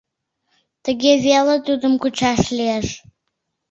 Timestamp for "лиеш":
2.57-2.87